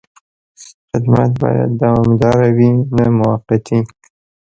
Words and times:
خدمت 0.89 1.31
باید 1.41 1.69
دوامداره 1.83 2.49
وي، 2.57 2.71
نه 2.95 3.05
موقتي. 3.19 3.79